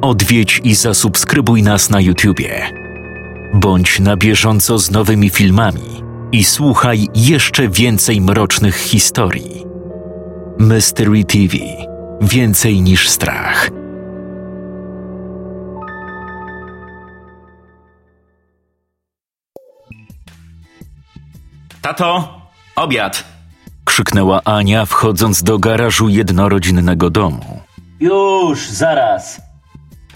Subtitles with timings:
[0.00, 2.70] odwiedź i zasubskrybuj nas na YouTubie.
[3.54, 6.02] Bądź na bieżąco z nowymi filmami
[6.32, 9.64] i słuchaj jeszcze więcej mrocznych historii.
[10.58, 11.56] Mystery TV
[12.20, 13.70] Więcej niż strach.
[21.82, 22.40] Tato,
[22.76, 23.24] obiad!
[23.84, 27.60] Krzyknęła Ania, wchodząc do garażu jednorodzinnego domu.
[28.00, 29.49] Już, zaraz!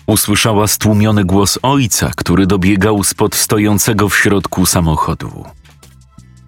[0.07, 5.44] Usłyszała stłumiony głos ojca, który dobiegał spod stojącego w środku samochodu.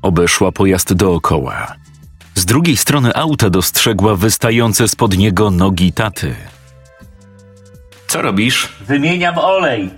[0.03, 1.75] Obeszła pojazd dookoła.
[2.35, 6.35] Z drugiej strony auta dostrzegła wystające spod niego nogi taty.
[8.09, 8.69] Co robisz?
[8.81, 9.91] Wymieniam olej.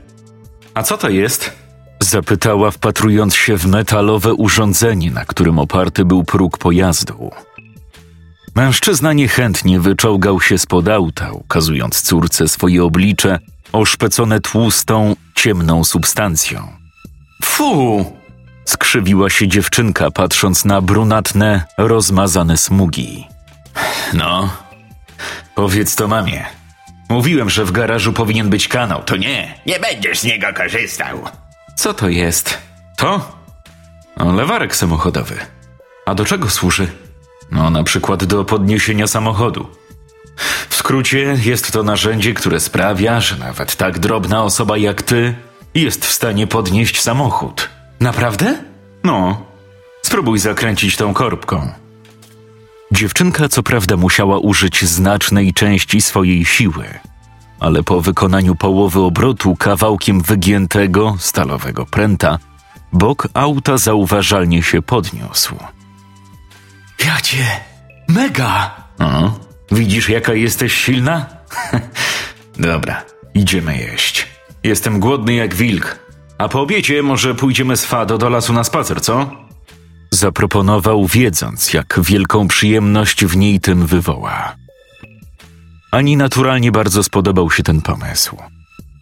[0.74, 1.52] A co to jest?
[2.00, 7.30] Zapytała, wpatrując się w metalowe urządzenie, na którym oparty był próg pojazdu.
[8.58, 13.38] Mężczyzna niechętnie wyczołgał się spod auta, ukazując córce swoje oblicze
[13.72, 16.68] oszpecone tłustą, ciemną substancją.
[17.44, 18.04] Fu!
[18.64, 23.26] Skrzywiła się dziewczynka, patrząc na brunatne, rozmazane smugi.
[24.14, 24.50] No,
[25.54, 26.46] powiedz to mamie.
[27.08, 29.02] Mówiłem, że w garażu powinien być kanał.
[29.02, 31.18] To nie, nie będziesz z niego korzystał.
[31.76, 32.58] Co to jest?
[32.96, 33.40] To?
[34.16, 35.36] O, lewarek samochodowy.
[36.06, 36.88] A do czego służy?
[37.50, 39.66] No, na przykład do podniesienia samochodu.
[40.68, 45.34] W skrócie, jest to narzędzie, które sprawia, że nawet tak drobna osoba jak ty
[45.74, 47.68] jest w stanie podnieść samochód.
[48.00, 48.58] Naprawdę?
[49.04, 49.42] No,
[50.02, 51.72] spróbuj zakręcić tą korbką.
[52.92, 56.84] Dziewczynka co prawda musiała użyć znacznej części swojej siły,
[57.60, 62.38] ale po wykonaniu połowy obrotu kawałkiem wygiętego, stalowego pręta,
[62.92, 65.56] bok auta zauważalnie się podniósł.
[67.06, 67.60] Jacie,
[68.08, 68.74] mega!
[68.98, 69.40] O,
[69.72, 71.26] widzisz jaka jesteś silna?
[72.58, 73.04] Dobra,
[73.34, 74.26] idziemy jeść.
[74.64, 75.98] Jestem głodny jak wilk.
[76.38, 79.30] A po obiecie może pójdziemy z Fado do lasu na spacer, co?
[80.10, 84.56] Zaproponował, wiedząc, jak wielką przyjemność w niej tym wywoła.
[85.92, 88.36] Ani naturalnie bardzo spodobał się ten pomysł.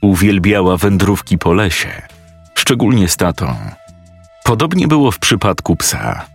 [0.02, 2.02] Uwielbiała wędrówki po lesie,
[2.54, 3.56] szczególnie z tatą.
[4.44, 6.26] Podobnie było w przypadku psa.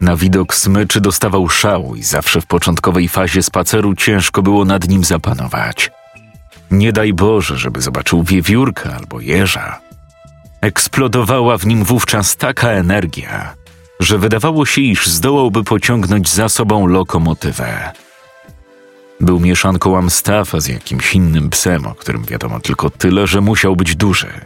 [0.00, 5.04] Na widok smyczy dostawał szału i zawsze w początkowej fazie spaceru ciężko było nad nim
[5.04, 5.90] zapanować.
[6.70, 9.80] Nie daj Boże, żeby zobaczył wiewiórka albo jeża.
[10.60, 13.54] Eksplodowała w nim wówczas taka energia,
[14.00, 17.92] że wydawało się, iż zdołałby pociągnąć za sobą lokomotywę.
[19.20, 23.96] Był mieszanką Amstafa z jakimś innym psem, o którym wiadomo tylko tyle, że musiał być
[23.96, 24.40] duży.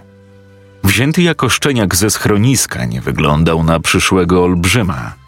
[0.84, 5.19] Wzięty jako szczeniak ze schroniska nie wyglądał na przyszłego olbrzyma.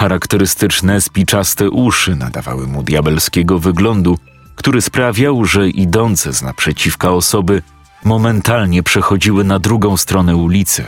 [0.00, 4.18] Charakterystyczne spiczaste uszy nadawały mu diabelskiego wyglądu,
[4.54, 7.62] który sprawiał, że idące z naprzeciwka osoby
[8.04, 10.84] momentalnie przechodziły na drugą stronę ulicy.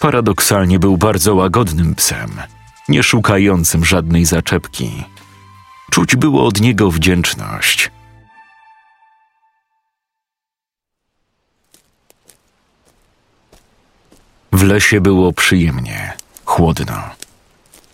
[0.00, 2.30] Paradoksalnie był bardzo łagodnym psem,
[2.88, 5.04] nie szukającym żadnej zaczepki.
[5.90, 7.90] Czuć było od niego wdzięczność.
[14.52, 16.12] W lesie było przyjemnie,
[16.44, 17.17] chłodno.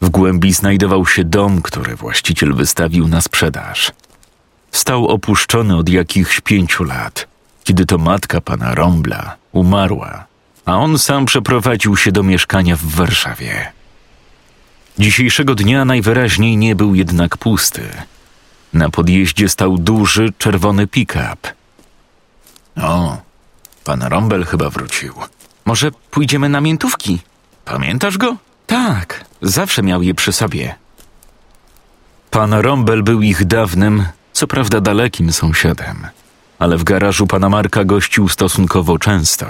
[0.04, 3.92] W głębi znajdował się dom, który właściciel wystawił na sprzedaż.
[4.72, 7.28] Stał opuszczony od jakichś pięciu lat,
[7.64, 10.24] kiedy to matka pana Rombla umarła,
[10.64, 13.72] a on sam przeprowadził się do mieszkania w Warszawie.
[14.98, 17.82] Dzisiejszego dnia najwyraźniej nie był jednak pusty.
[18.72, 21.52] Na podjeździe stał duży, czerwony pick-up.
[22.76, 23.18] O,
[23.84, 25.14] pan Rombel chyba wrócił.
[25.64, 27.18] Może pójdziemy na miętówki?
[27.64, 28.36] Pamiętasz go?
[28.66, 30.74] Tak, zawsze miał je przy sobie.
[32.30, 36.06] Pan Rombel był ich dawnym, co prawda dalekim sąsiadem,
[36.58, 39.46] ale w garażu pana Marka gościł stosunkowo często.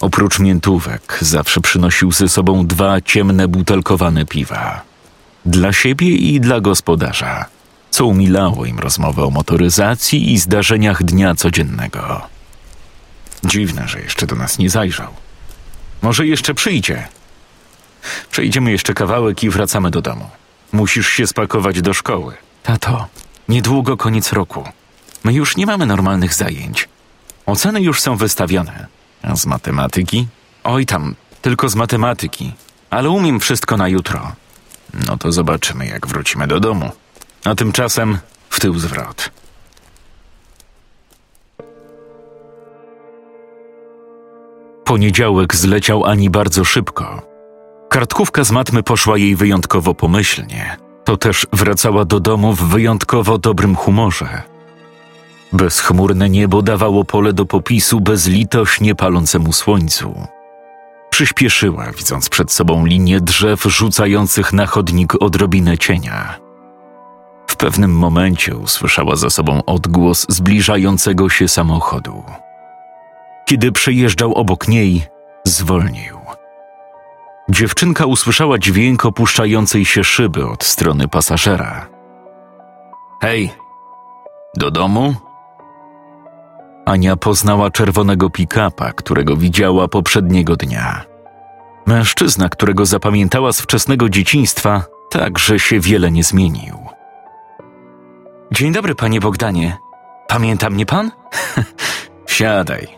[0.00, 4.82] Oprócz miętówek zawsze przynosił ze sobą dwa ciemne butelkowane piwa.
[5.46, 7.44] Dla siebie i dla gospodarza,
[7.90, 12.22] co umilało im rozmowę o motoryzacji i zdarzeniach dnia codziennego.
[13.44, 15.08] Dziwne, że jeszcze do nas nie zajrzał.
[16.02, 17.08] Może jeszcze przyjdzie.
[18.30, 20.30] Przejdziemy jeszcze kawałek i wracamy do domu.
[20.72, 22.34] Musisz się spakować do szkoły.
[22.62, 23.06] Tato,
[23.48, 24.64] niedługo koniec roku.
[25.24, 26.88] My już nie mamy normalnych zajęć.
[27.46, 28.86] Oceny już są wystawione.
[29.22, 30.26] A z matematyki?
[30.64, 32.52] Oj tam, tylko z matematyki.
[32.90, 34.32] Ale umiem wszystko na jutro.
[35.06, 36.90] No to zobaczymy, jak wrócimy do domu.
[37.44, 38.18] A tymczasem
[38.50, 39.30] w tył zwrot.
[44.84, 47.29] Poniedziałek zleciał Ani bardzo szybko.
[47.90, 50.76] Kartkówka z matmy poszła jej wyjątkowo pomyślnie.
[51.04, 54.42] To też wracała do domu w wyjątkowo dobrym humorze.
[55.52, 60.26] Bezchmurne niebo dawało pole do popisu bezlitośnie palącemu słońcu.
[61.10, 66.38] Przyspieszyła, widząc przed sobą linię drzew rzucających na chodnik odrobinę cienia.
[67.46, 72.22] W pewnym momencie usłyszała za sobą odgłos zbliżającego się samochodu.
[73.46, 75.02] Kiedy przejeżdżał obok niej,
[75.44, 76.19] zwolnił.
[77.50, 81.88] Dziewczynka usłyszała dźwięk opuszczającej się szyby od strony pasażera.
[83.22, 83.50] Hej,
[84.56, 85.14] do domu?
[86.86, 91.04] Ania poznała czerwonego pick-upa, którego widziała poprzedniego dnia.
[91.86, 96.78] Mężczyzna, którego zapamiętała z wczesnego dzieciństwa, także się wiele nie zmienił.
[98.52, 99.76] Dzień dobry, panie Bogdanie.
[100.28, 101.10] Pamięta mnie pan?
[102.26, 102.88] Siadaj.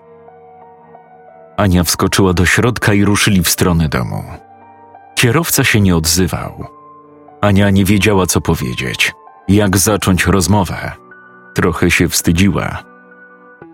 [1.56, 4.41] Ania wskoczyła do środka i ruszyli w stronę domu.
[5.22, 6.66] Kierowca się nie odzywał.
[7.40, 9.12] Ania nie wiedziała, co powiedzieć,
[9.48, 10.92] jak zacząć rozmowę.
[11.54, 12.82] Trochę się wstydziła.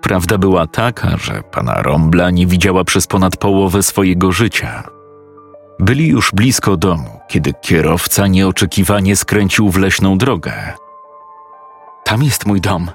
[0.03, 4.83] Prawda była taka, że pana Rombla nie widziała przez ponad połowę swojego życia.
[5.79, 10.53] Byli już blisko domu, kiedy kierowca nieoczekiwanie skręcił w leśną drogę.
[12.05, 12.91] Tam jest mój dom.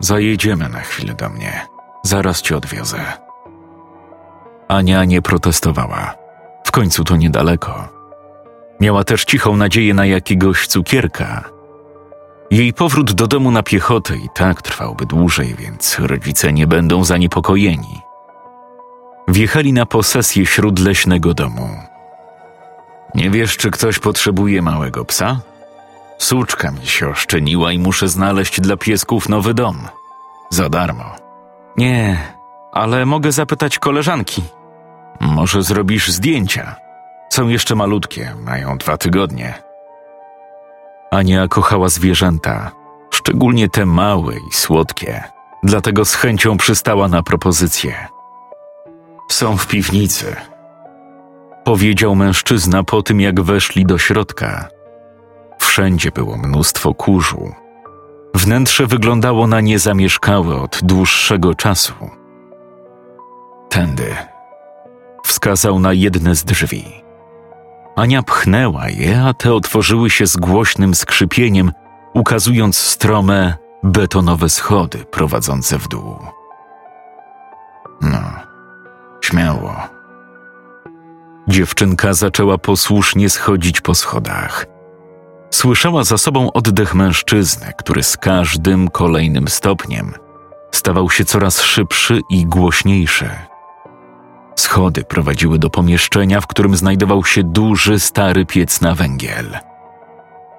[0.00, 1.66] Zajedziemy na chwilę do mnie.
[2.02, 3.00] Zaraz cię odwiozę.
[4.68, 6.14] Ania nie protestowała.
[6.64, 7.95] W końcu to niedaleko.
[8.80, 11.44] Miała też cichą nadzieję na jakiegoś cukierka.
[12.50, 18.00] Jej powrót do domu na piechotę i tak trwałby dłużej, więc rodzice nie będą zaniepokojeni.
[19.28, 21.68] Wjechali na posesję śródleśnego domu.
[23.14, 25.40] Nie wiesz, czy ktoś potrzebuje małego psa?
[26.18, 29.88] Suczka mi się oszczeniła i muszę znaleźć dla piesków nowy dom.
[30.50, 31.16] Za darmo.
[31.76, 32.18] Nie,
[32.72, 34.42] ale mogę zapytać koleżanki.
[35.20, 36.85] Może zrobisz zdjęcia?
[37.28, 39.54] Są jeszcze malutkie, mają dwa tygodnie.
[41.10, 42.70] Ania kochała zwierzęta,
[43.10, 45.24] szczególnie te małe i słodkie,
[45.62, 48.08] dlatego z chęcią przystała na propozycję.
[49.28, 50.36] Są w piwnicy.
[51.64, 54.68] Powiedział mężczyzna po tym, jak weszli do środka.
[55.58, 57.52] Wszędzie było mnóstwo kurzu.
[58.34, 61.94] Wnętrze wyglądało na niezamieszkałe od dłuższego czasu.
[63.68, 64.16] Tędy.
[65.24, 67.05] Wskazał na jedne z drzwi.
[67.96, 71.72] Ania pchnęła je, a te otworzyły się z głośnym skrzypieniem,
[72.14, 76.16] ukazując strome, betonowe schody prowadzące w dół.
[78.00, 78.20] No,
[79.20, 79.76] śmiało.
[81.48, 84.66] Dziewczynka zaczęła posłusznie schodzić po schodach.
[85.50, 90.14] Słyszała za sobą oddech mężczyzny, który z każdym kolejnym stopniem
[90.70, 93.30] stawał się coraz szybszy i głośniejszy.
[94.76, 99.58] Schody prowadziły do pomieszczenia, w którym znajdował się duży, stary piec na węgiel.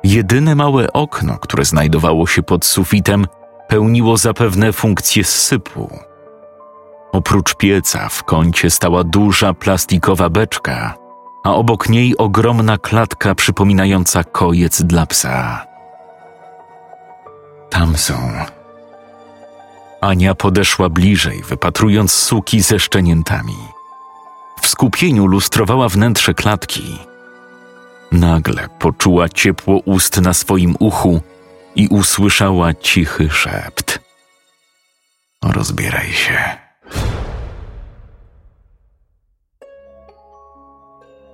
[0.03, 3.25] Jedyne małe okno, które znajdowało się pod sufitem,
[3.67, 5.99] pełniło zapewne funkcję sypu.
[7.11, 10.97] Oprócz pieca w kącie stała duża plastikowa beczka,
[11.43, 15.65] a obok niej ogromna klatka przypominająca kojec dla psa.
[17.69, 18.31] Tam są.
[20.01, 23.76] Ania podeszła bliżej, wypatrując suki ze szczeniętami.
[24.61, 26.99] W skupieniu lustrowała wnętrze klatki.
[28.11, 31.21] Nagle poczuła ciepło ust na swoim uchu
[31.75, 33.99] i usłyszała cichy szept.
[35.43, 36.57] Rozbieraj się.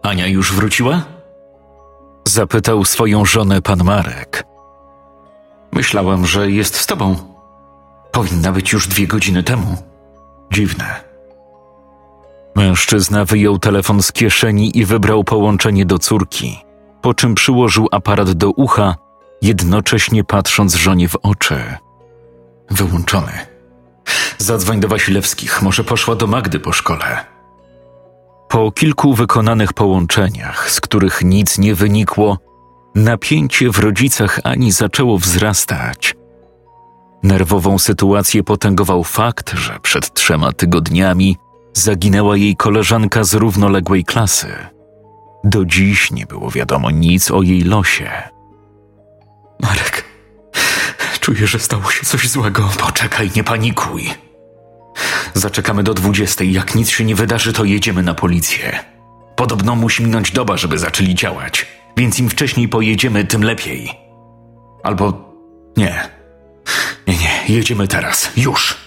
[0.03, 1.03] Ania już wróciła?
[2.27, 4.43] Zapytał swoją żonę pan Marek.
[5.71, 7.15] Myślałam, że jest z tobą.
[8.11, 9.77] Powinna być już dwie godziny temu.
[10.53, 11.12] Dziwne.
[12.55, 16.57] Mężczyzna wyjął telefon z kieszeni i wybrał połączenie do córki,
[17.01, 18.95] po czym przyłożył aparat do ucha,
[19.41, 21.77] jednocześnie patrząc żonie w oczy.
[22.69, 23.31] Wyłączony.
[24.37, 27.25] Zadzwoń do Wasilewskich, może poszła do Magdy po szkole.
[28.49, 32.37] Po kilku wykonanych połączeniach, z których nic nie wynikło,
[32.95, 36.15] napięcie w rodzicach Ani zaczęło wzrastać.
[37.23, 41.37] Nerwową sytuację potęgował fakt, że przed trzema tygodniami
[41.73, 44.47] zaginęła jej koleżanka z równoległej klasy.
[45.43, 48.11] Do dziś nie było wiadomo nic o jej losie.
[49.59, 50.05] Marek,
[51.19, 52.69] czuję, że stało się coś złego.
[52.79, 54.09] Poczekaj, nie panikuj.
[55.33, 56.53] Zaczekamy do dwudziestej.
[56.53, 58.79] Jak nic się nie wydarzy, to jedziemy na policję.
[59.35, 61.65] Podobno musi minąć doba, żeby zaczęli działać,
[61.97, 63.89] więc im wcześniej pojedziemy, tym lepiej.
[64.83, 65.33] Albo
[65.77, 66.09] nie.
[67.07, 68.31] Nie, nie, jedziemy teraz.
[68.37, 68.77] Już.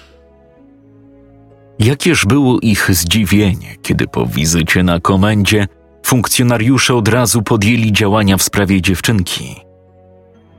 [1.78, 5.66] Jakież było ich zdziwienie, kiedy po wizycie na komendzie
[6.06, 9.56] funkcjonariusze od razu podjęli działania w sprawie dziewczynki.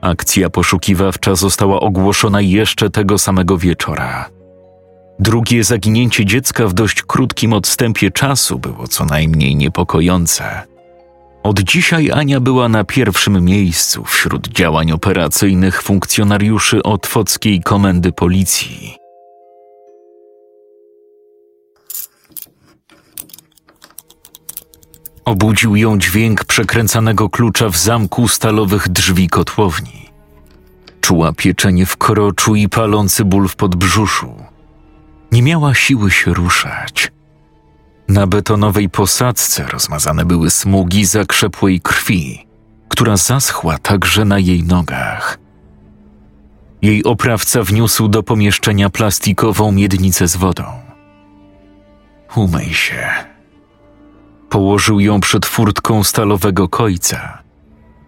[0.01, 4.29] Akcja poszukiwawcza została ogłoszona jeszcze tego samego wieczora.
[5.19, 10.61] Drugie zaginięcie dziecka w dość krótkim odstępie czasu było co najmniej niepokojące.
[11.43, 19.06] Od dzisiaj Ania była na pierwszym miejscu wśród działań operacyjnych funkcjonariuszy Otwockiej Komendy Policji.
[25.27, 30.09] Obudził ją dźwięk przekręcanego klucza w zamku stalowych drzwi kotłowni.
[31.01, 34.35] Czuła pieczenie w kroczu i palący ból w podbrzuszu.
[35.31, 37.11] Nie miała siły się ruszać.
[38.07, 42.47] Na betonowej posadzce rozmazane były smugi zakrzepłej krwi,
[42.87, 45.39] która zaschła także na jej nogach.
[46.81, 50.63] Jej oprawca wniósł do pomieszczenia plastikową miednicę z wodą.
[52.35, 53.36] Umyj się.
[54.49, 57.43] Położył ją przed furtką stalowego kojca.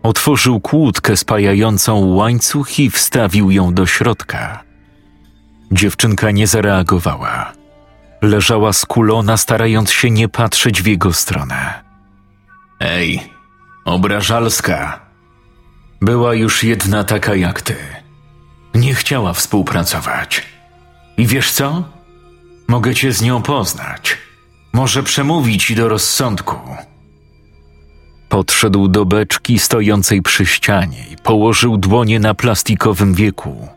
[0.04, 4.64] Otworzył kłódkę spajającą łańcuch i wstawił ją do środka.
[5.72, 7.54] Dziewczynka nie zareagowała.
[8.22, 11.84] Leżała skulona, starając się nie patrzeć w jego stronę.
[12.80, 13.34] Ej,
[13.86, 15.00] obrażalska.
[16.02, 17.76] Była już jedna taka jak ty.
[18.74, 20.46] Nie chciała współpracować.
[21.18, 21.84] I wiesz co?
[22.68, 24.18] Mogę cię z nią poznać.
[24.74, 26.56] Może przemówić do rozsądku.
[28.30, 33.68] Podszedł do beczki stojącej przy ścianie i położył dłonie na plastikowym wieku.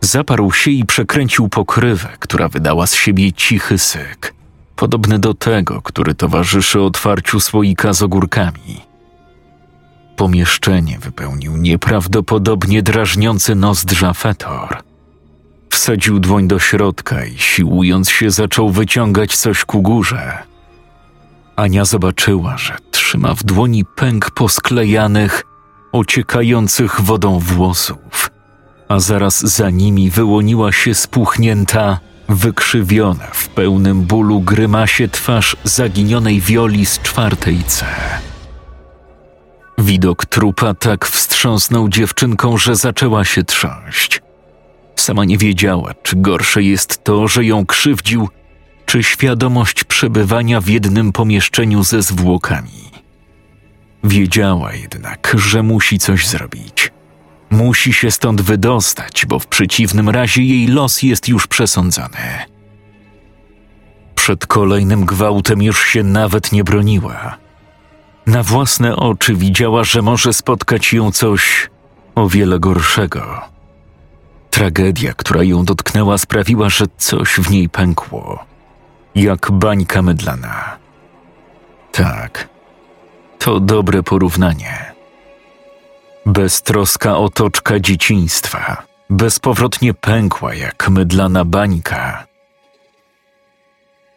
[0.00, 4.34] Zaparł się i przekręcił pokrywę, która wydała z siebie cichy syk,
[4.76, 8.80] podobny do tego, który towarzyszy otwarciu słoika z ogórkami.
[10.16, 14.91] Pomieszczenie wypełnił nieprawdopodobnie drażniący nozdrza fetor.
[15.72, 20.38] Wsadził dłoń do środka i siłując się zaczął wyciągać coś ku górze.
[21.56, 25.44] Ania zobaczyła, że trzyma w dłoni pęk posklejanych,
[25.92, 28.30] ociekających wodą włosów,
[28.88, 36.86] a zaraz za nimi wyłoniła się spuchnięta, wykrzywiona w pełnym bólu grymasie twarz zaginionej wioli
[36.86, 37.86] z czwartej C.
[39.78, 44.21] Widok trupa tak wstrząsnął dziewczynką, że zaczęła się trząść.
[45.02, 48.28] Sama nie wiedziała, czy gorsze jest to, że ją krzywdził,
[48.86, 52.90] czy świadomość przebywania w jednym pomieszczeniu ze zwłokami.
[54.04, 56.92] Wiedziała jednak, że musi coś zrobić.
[57.50, 62.38] Musi się stąd wydostać, bo w przeciwnym razie jej los jest już przesądzony.
[64.14, 67.38] Przed kolejnym gwałtem już się nawet nie broniła.
[68.26, 71.70] Na własne oczy widziała, że może spotkać ją coś
[72.14, 73.51] o wiele gorszego.
[74.52, 78.44] Tragedia, która ją dotknęła, sprawiła, że coś w niej pękło,
[79.14, 80.76] jak bańka mydlana.
[81.92, 82.48] Tak,
[83.38, 84.92] to dobre porównanie.
[86.26, 92.26] Beztroska otoczka dzieciństwa bezpowrotnie pękła jak mydlana bańka.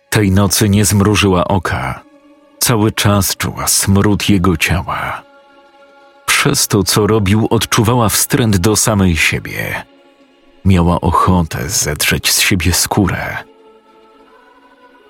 [0.09, 2.01] Tej nocy nie zmrużyła oka.
[2.59, 5.23] Cały czas czuła smród jego ciała.
[6.25, 9.85] Przez to, co robił, odczuwała wstręt do samej siebie.
[10.65, 13.37] Miała ochotę zedrzeć z siebie skórę.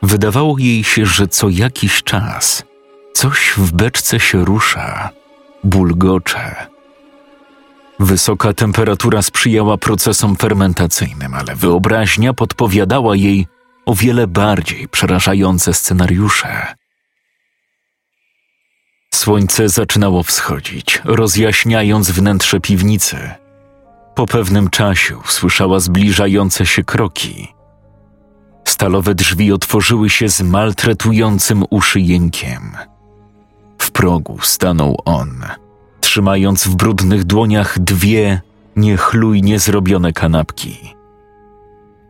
[0.02, 2.64] Wydawało jej się, że co jakiś czas
[3.14, 5.10] coś w beczce się rusza,
[5.64, 6.68] bulgocze.
[8.00, 13.48] Wysoka temperatura sprzyjała procesom fermentacyjnym, ale wyobraźnia podpowiadała jej
[13.86, 16.76] o wiele bardziej przerażające scenariusze.
[19.14, 23.45] Słońce zaczynało wschodzić, rozjaśniając wnętrze piwnicy.
[24.16, 27.56] Po pewnym czasie usłyszała zbliżające się kroki.
[28.68, 32.78] Stalowe drzwi otworzyły się z maltretującym uszy jękiem.
[33.78, 35.44] W progu stanął on,
[36.02, 38.42] trzymając w brudnych dłoniach dwie
[38.76, 40.96] niechlujnie zrobione kanapki.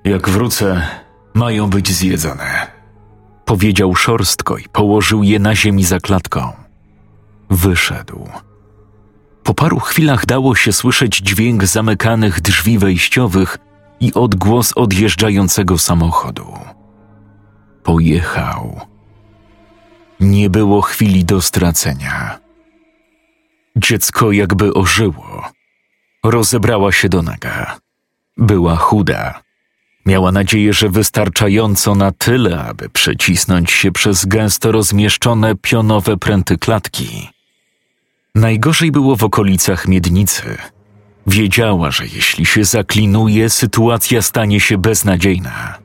[0.03, 0.87] Jak wrócę,
[1.33, 2.67] mają być zjedzone.
[3.45, 6.53] Powiedział szorstko i położył je na ziemi za klatką.
[7.49, 8.29] Wyszedł.
[9.45, 13.57] Po paru chwilach dało się słyszeć dźwięk zamykanych drzwi wejściowych
[13.99, 16.53] i odgłos odjeżdżającego samochodu.
[17.83, 18.81] Pojechał.
[20.19, 22.39] Nie było chwili do stracenia.
[23.75, 25.43] Dziecko jakby ożyło.
[26.23, 27.77] Rozebrała się do naga.
[28.37, 29.41] Była chuda.
[30.05, 37.34] Miała nadzieję, że wystarczająco na tyle, aby przecisnąć się przez gęsto rozmieszczone pionowe pręty klatki.
[38.35, 40.57] Najgorzej było w okolicach miednicy.
[41.27, 45.77] Wiedziała, że jeśli się zaklinuje, sytuacja stanie się beznadziejna.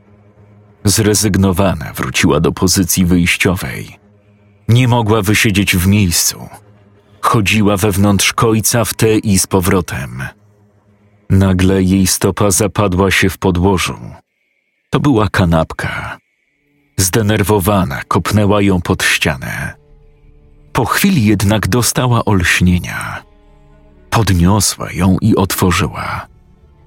[0.84, 3.98] Zrezygnowana wróciła do pozycji wyjściowej.
[4.68, 6.48] Nie mogła wysiedzieć w miejscu.
[7.20, 10.22] Chodziła wewnątrz kojca w te i z powrotem.
[11.30, 13.98] Nagle jej stopa zapadła się w podłożu.
[14.90, 16.18] To była kanapka.
[16.96, 19.79] Zdenerwowana kopnęła ją pod ścianę.
[20.72, 23.22] Po chwili jednak dostała olśnienia.
[24.10, 26.26] Podniosła ją i otworzyła.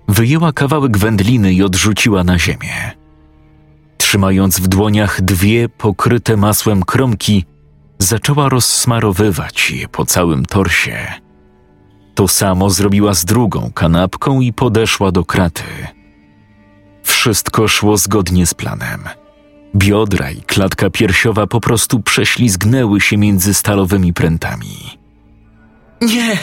[0.07, 2.91] Wyjęła kawałek wędliny i odrzuciła na ziemię.
[3.97, 7.45] Trzymając w dłoniach dwie pokryte masłem kromki,
[7.99, 11.07] zaczęła rozsmarowywać je po całym torsie.
[12.15, 15.63] To samo zrobiła z drugą kanapką i podeszła do kraty.
[17.03, 19.09] Wszystko szło zgodnie z planem.
[19.75, 24.97] Biodra i klatka piersiowa po prostu prześlizgnęły się między stalowymi prętami.
[26.01, 26.37] Nie!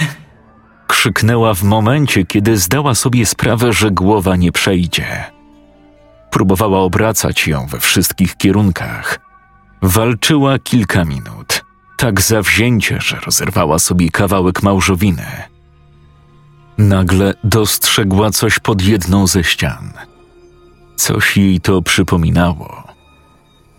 [0.86, 5.24] Krzyknęła w momencie, kiedy zdała sobie sprawę, że głowa nie przejdzie.
[6.30, 9.18] Próbowała obracać ją we wszystkich kierunkach.
[9.82, 11.64] Walczyła kilka minut,
[11.96, 15.26] tak zawzięcie, że rozerwała sobie kawałek małżowiny.
[16.78, 19.92] Nagle dostrzegła coś pod jedną ze ścian.
[20.96, 22.89] Coś jej to przypominało.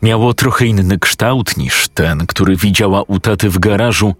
[0.02, 4.14] Miało trochę inny kształt niż ten, który widziała u taty w garażu,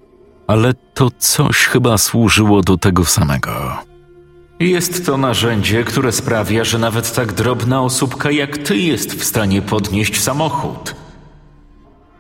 [0.48, 3.78] ale to coś chyba służyło do tego samego.
[4.60, 9.62] Jest to narzędzie, które sprawia, że nawet tak drobna osóbka jak ty jest w stanie
[9.62, 10.96] podnieść samochód.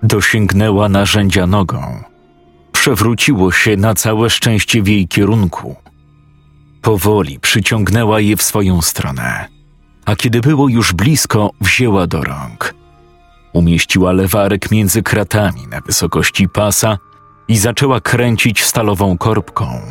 [0.04, 2.04] Dosięgnęła narzędzia nogą.
[2.72, 5.76] Przewróciło się na całe szczęście w jej kierunku.
[6.82, 9.48] Powoli przyciągnęła je w swoją stronę,
[10.06, 12.81] a kiedy było już blisko, wzięła do rąk.
[13.54, 16.98] Umieściła lewarek między kratami na wysokości pasa
[17.48, 19.82] i zaczęła kręcić stalową korbką.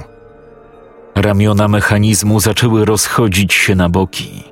[1.15, 4.45] Ramiona mechanizmu zaczęły rozchodzić się na boki.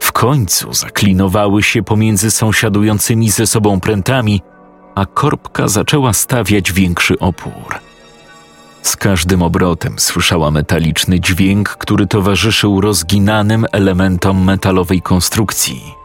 [0.00, 4.40] W końcu zaklinowały się pomiędzy sąsiadującymi ze sobą prętami,
[4.94, 7.78] a korbka zaczęła stawiać większy opór.
[8.82, 15.99] Z każdym obrotem słyszała metaliczny dźwięk, który towarzyszył rozginanym elementom metalowej konstrukcji.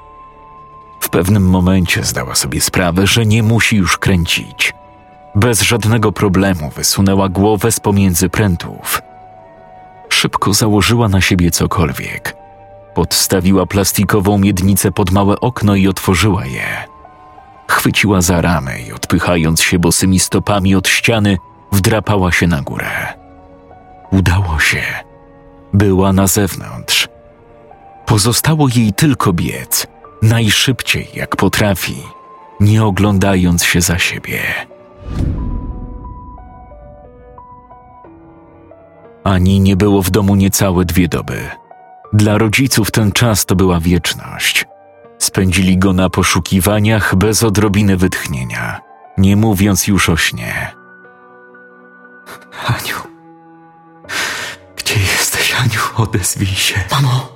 [1.06, 4.74] W pewnym momencie zdała sobie sprawę, że nie musi już kręcić.
[5.36, 9.01] Bez żadnego problemu wysunęła głowę z pomiędzy prętów.
[10.10, 12.36] Szybko założyła na siebie cokolwiek.
[12.94, 16.84] Podstawiła plastikową miednicę pod małe okno i otworzyła je.
[17.68, 21.38] Chwyciła za ramę i odpychając się bosymi stopami od ściany,
[21.72, 23.14] wdrapała się na górę.
[24.12, 24.84] Udało się.
[25.74, 27.08] Była na zewnątrz.
[28.06, 29.88] Pozostało jej tylko biec,
[30.25, 32.03] najszybciej jak potrafi,
[32.59, 34.42] nie oglądając się za siebie.
[39.24, 41.50] Ani nie było w domu niecałe dwie doby.
[42.14, 44.66] Dla rodziców ten czas to była wieczność.
[45.18, 48.81] Spędzili go na poszukiwaniach bez odrobiny wytchnienia,
[49.18, 50.72] nie mówiąc już o śnie.
[52.68, 52.98] Aniu.
[54.77, 55.81] Gdzie jesteś, Aniu?
[55.98, 56.79] Odezwij się.
[56.92, 57.35] Mamo!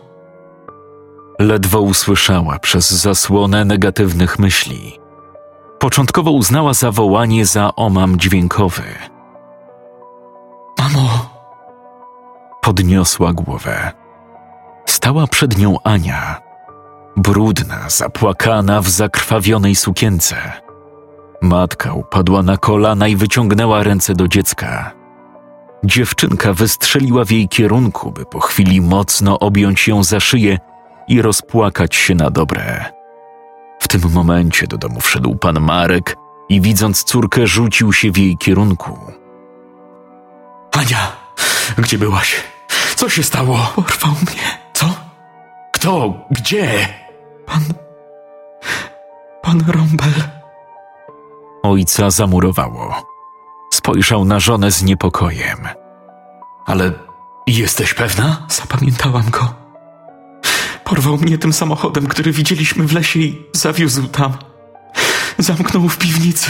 [1.39, 4.99] Ledwo usłyszała przez zasłonę negatywnych myśli.
[5.79, 8.83] Początkowo uznała zawołanie za omam dźwiękowy.
[10.79, 11.29] Mamo!
[12.61, 13.91] Podniosła głowę.
[14.85, 16.41] Stała przed nią Ania.
[17.17, 20.35] Brudna, zapłakana w zakrwawionej sukience.
[21.41, 24.91] Matka upadła na kolana i wyciągnęła ręce do dziecka.
[25.83, 30.57] Dziewczynka wystrzeliła w jej kierunku, by po chwili mocno objąć ją za szyję
[31.09, 32.85] i rozpłakać się na dobre.
[33.79, 36.15] W tym momencie do domu wszedł pan Marek
[36.49, 38.99] i widząc córkę rzucił się w jej kierunku.
[40.71, 41.11] Ania!
[41.77, 42.35] Gdzie byłaś?
[42.95, 43.71] Co się stało?
[43.75, 44.59] Porwał mnie.
[44.73, 44.85] Co?
[45.73, 46.13] Kto?
[46.31, 46.87] Gdzie?
[47.45, 47.61] Pan.
[49.41, 50.13] Pan Rombel.
[51.63, 53.03] Ojca zamurowało.
[53.73, 55.67] Spojrzał na żonę z niepokojem.
[56.65, 56.91] Ale
[57.47, 58.47] jesteś pewna?
[58.49, 59.58] Zapamiętałam go.
[60.89, 64.33] Porwał mnie tym samochodem, który widzieliśmy w lesie i zawiózł tam.
[65.37, 66.49] Zamknął w piwnicy.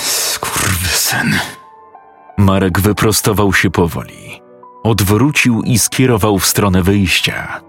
[0.00, 1.38] Skurwysyn.
[2.38, 4.42] Marek wyprostował się powoli.
[4.82, 7.60] Odwrócił i skierował w stronę wyjścia.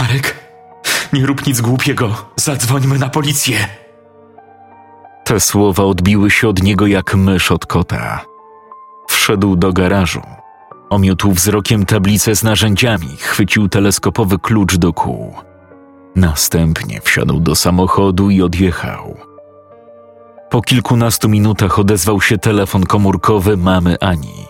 [0.00, 0.36] Marek,
[1.12, 2.24] nie rób nic głupiego.
[2.36, 3.68] Zadzwońmy na policję.
[5.24, 8.20] Te słowa odbiły się od niego jak mysz od kota.
[9.08, 10.22] Wszedł do garażu.
[10.92, 15.34] Omiótł wzrokiem tablicę z narzędziami, chwycił teleskopowy klucz do kół.
[16.16, 19.16] Następnie wsiadł do samochodu i odjechał.
[20.50, 24.46] Po kilkunastu minutach odezwał się telefon komórkowy mamy Ani.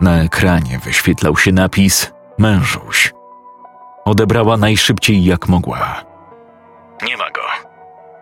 [0.00, 3.12] Na ekranie wyświetlał się napis mężuś.
[4.04, 6.04] Odebrała najszybciej jak mogła.
[7.02, 7.42] Nie ma go.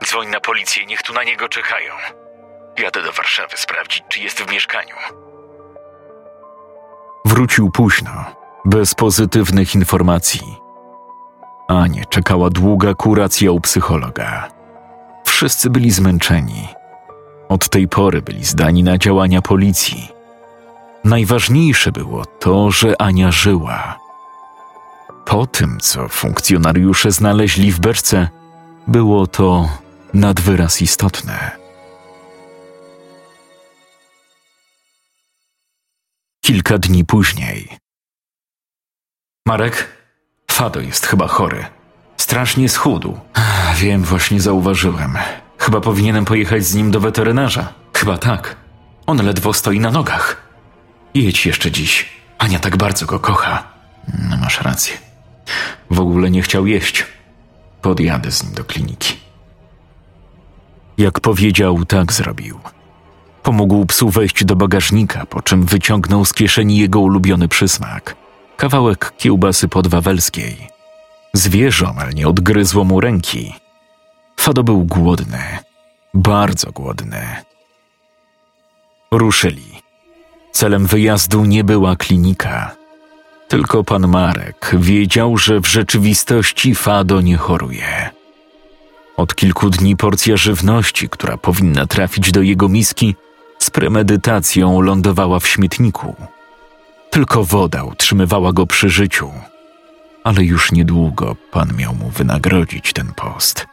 [0.04, 1.92] Dzwoń na policję, niech tu na niego czekają.
[2.78, 4.94] Jadę do Warszawy sprawdzić, czy jest w mieszkaniu.
[7.40, 8.10] Wrócił późno,
[8.64, 10.56] bez pozytywnych informacji.
[11.68, 14.48] Anię czekała długa kuracja u psychologa.
[15.24, 16.68] Wszyscy byli zmęczeni.
[17.48, 20.08] Od tej pory byli zdani na działania policji.
[21.04, 23.98] Najważniejsze było to, że Ania żyła.
[25.24, 28.28] Po tym, co funkcjonariusze znaleźli w beczce,
[28.86, 29.68] było to
[30.14, 31.59] nad wyraz istotne.
[36.50, 37.68] Kilka dni później.
[39.46, 39.88] Marek,
[40.50, 41.64] Fado jest chyba chory.
[42.16, 43.18] Strasznie schudł.
[43.76, 45.18] Wiem, właśnie zauważyłem.
[45.58, 47.72] Chyba powinienem pojechać z nim do weterynarza.
[47.94, 48.56] Chyba tak.
[49.06, 50.48] On ledwo stoi na nogach.
[51.14, 52.08] Jedź jeszcze dziś.
[52.38, 53.72] Ania tak bardzo go kocha.
[54.30, 54.98] No, masz rację.
[55.90, 57.06] W ogóle nie chciał jeść.
[57.82, 59.16] Podjadę z nim do kliniki.
[60.98, 62.60] Jak powiedział, tak zrobił.
[63.42, 68.20] Pomógł psu wejść do bagażnika, po czym wyciągnął z kieszeni jego ulubiony przysmak
[68.60, 70.56] kawałek kiełbasy podwawelskiej.
[71.34, 73.54] Zwierzę nie odgryzło mu ręki.
[74.40, 75.58] Fado był głodny,
[76.14, 77.22] bardzo głodny.
[79.10, 79.82] Ruszyli.
[80.52, 82.76] Celem wyjazdu nie była klinika.
[83.48, 88.10] Tylko pan Marek wiedział, że w rzeczywistości Fado nie choruje.
[89.16, 93.14] Od kilku dni porcja żywności, która powinna trafić do jego miski,
[93.60, 96.16] z premedytacją lądowała w śmietniku.
[97.10, 99.30] Tylko woda utrzymywała go przy życiu,
[100.24, 103.66] ale już niedługo pan miał mu wynagrodzić ten post.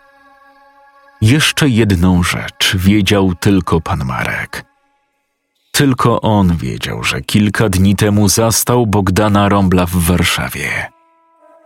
[1.21, 4.65] Jeszcze jedną rzecz wiedział tylko pan Marek.
[5.71, 10.69] Tylko on wiedział, że kilka dni temu zastał Bogdana Rombla w Warszawie.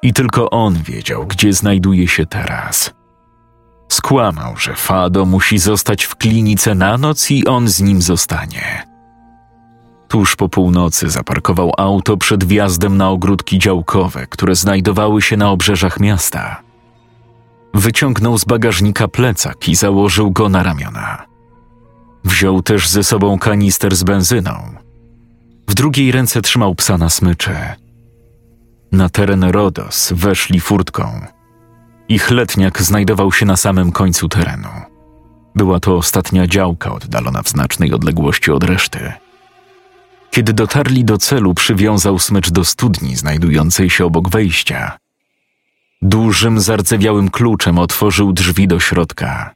[0.01, 2.93] I tylko on wiedział, gdzie znajduje się teraz.
[3.91, 8.87] Skłamał, że Fado musi zostać w klinice na noc i on z nim zostanie.
[10.07, 15.99] Tuż po północy zaparkował auto przed wjazdem na ogródki działkowe, które znajdowały się na obrzeżach
[15.99, 16.61] miasta.
[17.73, 21.25] Wyciągnął z bagażnika plecak i założył go na ramiona.
[22.23, 24.75] Wziął też ze sobą kanister z benzyną.
[25.69, 27.75] W drugiej ręce trzymał psa na smycze.
[28.91, 31.21] Na teren Rodos weszli furtką.
[32.11, 34.69] Ich letniak znajdował się na samym końcu terenu.
[35.55, 39.13] Była to ostatnia działka oddalona w znacznej odległości od reszty.
[40.31, 44.97] Kiedy dotarli do celu, przywiązał smycz do studni znajdującej się obok wejścia.
[46.01, 49.53] Dużym, zardzewiałym kluczem otworzył drzwi do środka.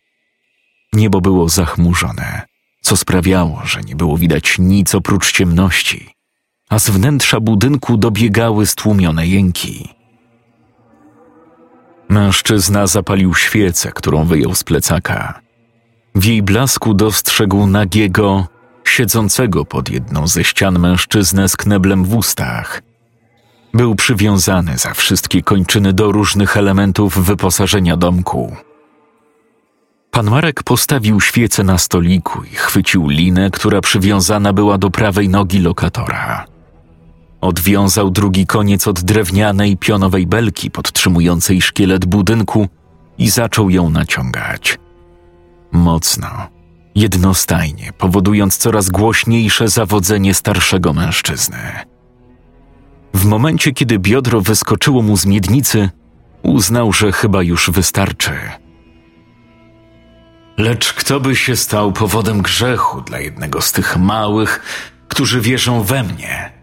[0.94, 2.42] Niebo było zachmurzone,
[2.82, 6.10] co sprawiało, że nie było widać nic oprócz ciemności,
[6.70, 9.95] a z wnętrza budynku dobiegały stłumione jęki.
[12.10, 15.40] Mężczyzna zapalił świecę, którą wyjął z plecaka.
[16.16, 18.48] W jej blasku dostrzegł nagiego,
[18.84, 22.82] siedzącego pod jedną ze ścian mężczyznę z kneblem w ustach.
[23.74, 28.56] Był przywiązany za wszystkie kończyny do różnych elementów wyposażenia domku.
[30.12, 35.60] Pan Marek postawił świecę na stoliku i chwycił linę, która przywiązana była do prawej nogi
[35.60, 36.55] lokatora.
[37.42, 42.68] Odwiązał drugi koniec od drewnianej pionowej belki podtrzymującej szkielet budynku
[43.18, 44.80] i zaczął ją naciągać.
[45.72, 46.30] Mocno,
[46.96, 51.58] jednostajnie, powodując coraz głośniejsze zawodzenie starszego mężczyzny.
[53.14, 55.90] W momencie, kiedy biodro wyskoczyło mu z miednicy,
[56.44, 58.32] uznał, że chyba już wystarczy.
[60.58, 64.62] Lecz kto by się stał powodem grzechu dla jednego z tych małych,
[65.08, 66.55] którzy wierzą we mnie?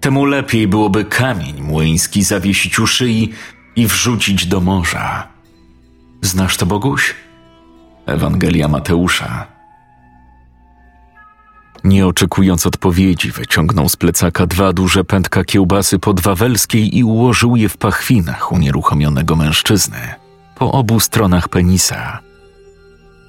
[0.00, 3.32] Temu lepiej byłoby kamień młyński zawiesić u szyi
[3.76, 5.28] i wrzucić do morza.
[6.22, 7.14] Znasz to, Boguś?
[8.06, 9.56] Ewangelia Mateusza,
[11.86, 17.76] nie oczekując odpowiedzi, wyciągnął z plecaka dwa duże pętka kiełbasy podwawelskiej i ułożył je w
[17.76, 19.98] pachwinach unieruchomionego mężczyzny,
[20.54, 22.18] po obu stronach penisa.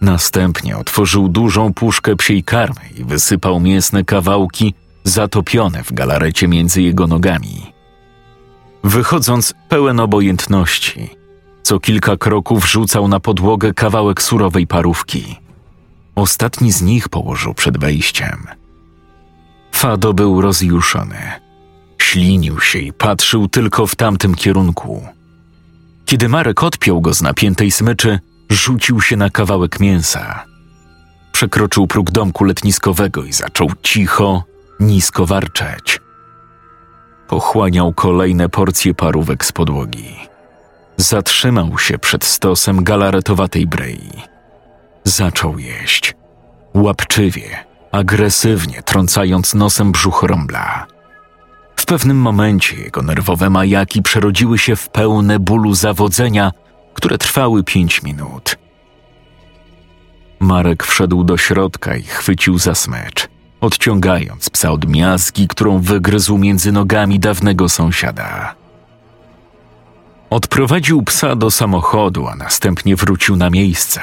[0.02, 4.74] Następnie otworzył dużą puszkę psiej karmy i wysypał mięsne kawałki
[5.10, 7.74] zatopione w galarecie między jego nogami.
[8.84, 11.10] Wychodząc pełen obojętności,
[11.64, 15.36] co kilka kroków rzucał na podłogę kawałek surowej parówki–
[16.18, 18.48] Ostatni z nich położył przed wejściem.
[19.72, 21.32] Fado był rozjuszony.
[22.02, 25.08] Ślinił się i patrzył tylko w tamtym kierunku.
[26.06, 30.44] Kiedy Marek odpiął go z napiętej smyczy, rzucił się na kawałek mięsa.
[31.32, 34.44] Przekroczył próg domku letniskowego i zaczął cicho,
[34.80, 36.02] nisko warczeć.
[37.28, 40.16] Pochłaniał kolejne porcje parówek z podłogi.
[40.98, 44.12] Zatrzymał się przed stosem galaretowatej brei
[45.08, 46.16] Zaczął jeść.
[46.74, 50.88] Łapczywie, agresywnie trącając nosem brzuch rąbla.
[51.76, 56.52] W pewnym momencie jego nerwowe majaki przerodziły się w pełne bólu zawodzenia,
[56.94, 58.58] które trwały pięć minut.
[60.40, 63.30] Marek wszedł do środka i chwycił za smycz,
[63.68, 68.56] odciągając psa od miazgi, którą wygryzł między nogami dawnego sąsiada.
[70.30, 74.02] Odprowadził psa do samochodu, a następnie wrócił na miejsce.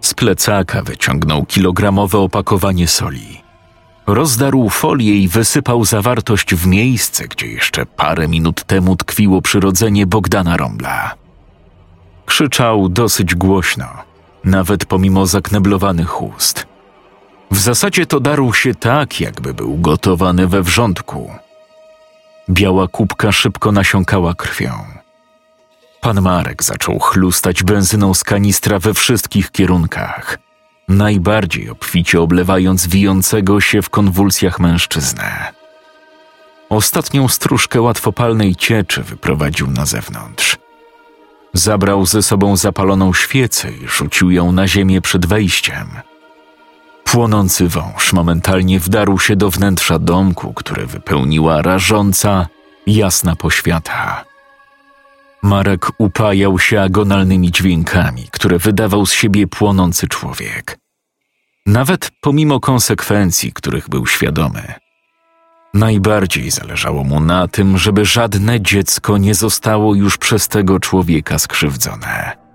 [0.00, 3.42] Z plecaka wyciągnął kilogramowe opakowanie soli.
[4.06, 10.56] Rozdarł folię i wysypał zawartość w miejsce, gdzie jeszcze parę minut temu tkwiło przyrodzenie Bogdana
[10.56, 11.14] Rąbla.
[12.26, 13.86] Krzyczał dosyć głośno,
[14.44, 16.67] nawet pomimo zakneblowanych ust.
[17.50, 21.30] W zasadzie to darł się tak, jakby był gotowany we wrzątku.
[22.50, 24.72] Biała kubka szybko nasiąkała krwią.
[26.00, 30.38] Pan Marek zaczął chlustać benzyną z kanistra we wszystkich kierunkach,
[30.88, 35.52] najbardziej obficie oblewając wijącego się w konwulsjach mężczyznę.
[36.68, 40.56] Ostatnią stróżkę łatwopalnej cieczy wyprowadził na zewnątrz.
[41.54, 45.88] Zabrał ze sobą zapaloną świecę i rzucił ją na ziemię przed wejściem.
[47.10, 52.46] Płonący wąż momentalnie wdarł się do wnętrza domku, które wypełniła rażąca,
[52.86, 54.24] jasna poświata.
[55.42, 60.78] Marek upajał się agonalnymi dźwiękami, które wydawał z siebie płonący człowiek.
[61.66, 64.74] Nawet pomimo konsekwencji, których był świadomy.
[65.74, 72.47] Najbardziej zależało mu na tym, żeby żadne dziecko nie zostało już przez tego człowieka skrzywdzone.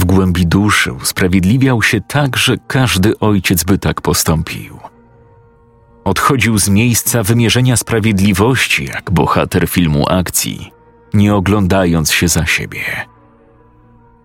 [0.00, 4.78] W głębi duszy usprawiedliwiał się tak, że każdy ojciec by tak postąpił.
[6.04, 10.72] Odchodził z miejsca wymierzenia sprawiedliwości jak bohater filmu akcji,
[11.14, 12.82] nie oglądając się za siebie.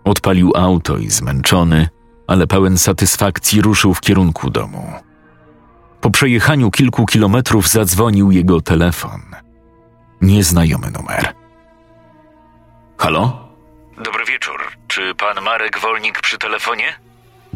[0.03, 1.87] Odpalił auto i zmęczony,
[2.27, 4.93] ale pełen satysfakcji ruszył w kierunku domu.
[6.01, 9.21] Po przejechaniu kilku kilometrów zadzwonił jego telefon.
[10.21, 11.33] Nieznajomy numer.
[12.97, 13.47] Halo?
[14.05, 14.54] Dobry wieczór.
[14.87, 16.99] Czy pan Marek Wolnik przy telefonie?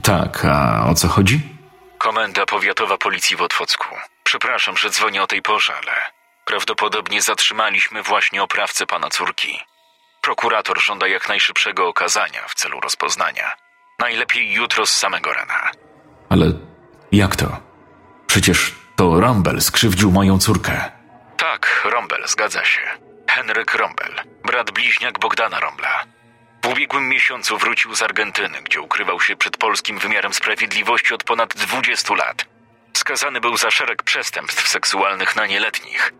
[0.04, 1.42] Tak, a o co chodzi?
[1.98, 3.96] Komenda Powiatowa Policji w Otwocku.
[4.24, 5.92] Przepraszam, że dzwonię o tej porze, ale
[6.46, 9.60] prawdopodobnie zatrzymaliśmy właśnie oprawcę pana córki.
[10.22, 13.54] Prokurator żąda jak najszybszego okazania w celu rozpoznania.
[14.00, 15.72] Najlepiej jutro z samego rana.
[16.30, 16.46] Ale
[17.12, 17.58] jak to?
[18.28, 20.92] Przecież to Rombel skrzywdził moją córkę.
[21.38, 22.82] Tak, Rombel, zgadza się.
[23.30, 26.04] Henryk Rombel, brat bliźniak Bogdana Rombla.
[26.64, 31.56] W ubiegłym miesiącu wrócił z Argentyny, gdzie ukrywał się przed polskim wymiarem sprawiedliwości od ponad
[31.56, 32.46] 20 lat.
[32.98, 36.14] Skazany był za szereg przestępstw seksualnych na nieletnich.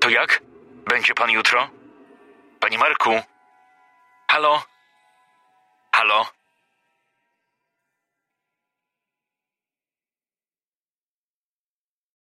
[0.00, 0.40] To jak?
[0.86, 1.70] Będzie pan jutro?
[2.60, 3.20] Panie Marku?
[4.30, 4.62] Halo?
[5.94, 6.41] Halo?